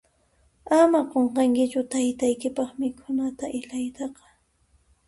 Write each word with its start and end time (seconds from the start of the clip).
Ama 0.79 0.99
qunqankichu 1.11 1.81
taytaykipaq 1.91 2.69
mikhuna 2.79 3.25
ilaytaqa. 3.59 4.23